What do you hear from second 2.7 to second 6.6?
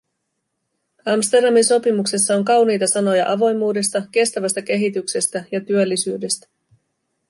sanoja avoimuudesta, kestävästä kehityksestä ja työllisyydestä.